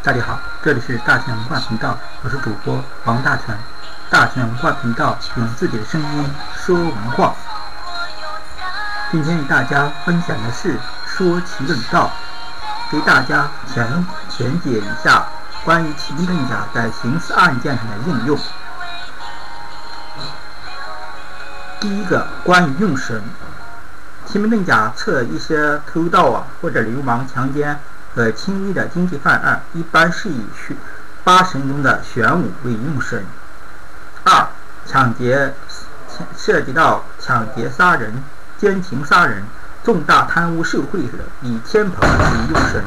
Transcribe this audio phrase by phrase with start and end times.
[0.00, 3.58] 大家好，这里是大全文化频道，我是主播王大全。
[4.08, 7.34] 大全文化频道用自己的声音说文化。
[9.10, 12.12] 今天与大家分享的是说奇论道，
[12.92, 15.26] 给大家前讲解一下
[15.64, 18.38] 关于奇门遁甲在刑事案件上的应用。
[21.80, 23.20] 第一个，关于用神，
[24.24, 27.80] 奇门遁甲测一些偷盗啊或者流氓强奸。
[28.14, 30.76] 和轻微的经济犯案，一般是以玄
[31.24, 33.24] 八神中的玄武为用神。
[34.24, 34.48] 二、
[34.86, 35.54] 抢劫
[36.36, 38.24] 涉及到抢劫杀人、
[38.58, 39.44] 奸情杀人、
[39.84, 42.84] 重大贪污受贿者，以天蓬为用神。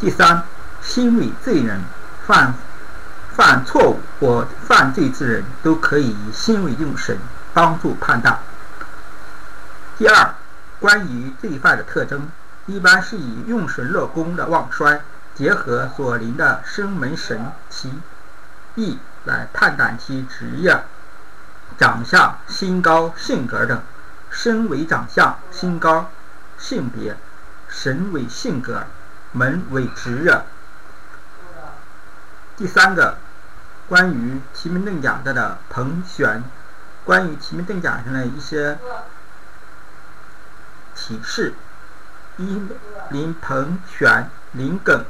[0.00, 0.42] 第三，
[0.80, 1.82] 心为罪人，
[2.26, 2.54] 犯
[3.34, 7.18] 犯错误或犯罪之人都可以以心为用神，
[7.52, 8.38] 帮助判断。
[9.98, 10.34] 第二，
[10.80, 12.28] 关于罪犯的特征。
[12.66, 15.02] 一般是以用神乐宫的旺衰，
[15.34, 17.92] 结合所临的生门神其
[18.74, 20.84] 意来判断其职业、
[21.78, 23.82] 长相、身高、性格等。
[24.30, 26.10] 身为长相，身高、
[26.58, 27.14] 性别；
[27.68, 28.84] 神为性格，
[29.30, 30.42] 门为职业。
[32.56, 33.18] 第三个，
[33.88, 36.42] 关于奇门遁甲的的彭玄，
[37.04, 38.78] 关于奇门遁甲上的一些
[40.96, 41.54] 启示。
[42.36, 42.62] 一
[43.10, 45.04] 林彭玄林耿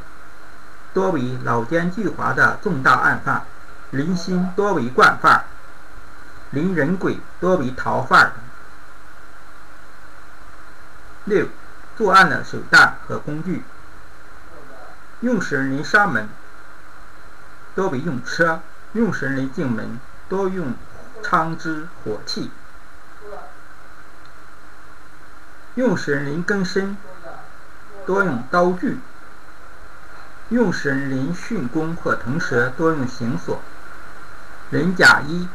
[0.92, 3.44] 多为老奸巨猾的重大案犯，
[3.91, 5.45] 林心多为惯犯，
[6.50, 8.33] 林仁贵多为逃犯。
[11.25, 11.48] 六
[11.97, 13.64] 作案的手段和工具，
[15.20, 16.28] 用神人上门
[17.75, 18.61] 多为用车，
[18.92, 20.75] 用神林进门多用
[21.22, 22.50] 枪支火器，
[25.77, 26.98] 用神人更深。
[28.07, 28.99] 多用刀具，
[30.51, 33.61] 用神人训弓或腾蛇多用绳索，
[34.71, 35.49] 人甲一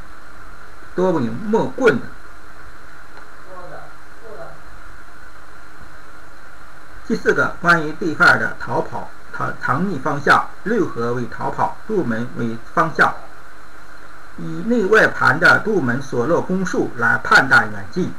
[0.96, 2.00] 多用木棍。
[7.08, 13.14] 第四个，关于对犯的逃跑，逃藏匿方向，六合为逃跑，入门为方向，
[14.38, 18.14] 以内外盘的入门所落弓数来判断远近。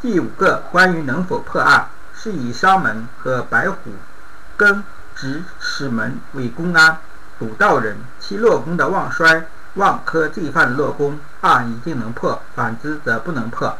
[0.00, 3.76] 第五个，关于能否破案，是以商门和白虎
[4.58, 4.82] 艮
[5.14, 6.98] 直使门为公安
[7.38, 13.76] 堵道人，其落宫的旺衰，旺科罪犯落宫，案一定能破；反之则不能破。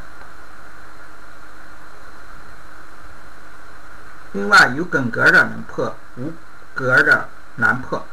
[4.32, 6.32] 另外，有梗格的能破，无
[6.74, 8.04] 格的难破。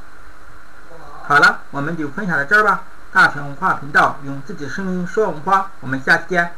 [1.24, 2.84] 好了，我们就分享到这儿吧。
[3.12, 6.54] 大成文化频道用自己声音说文化，我们下期见。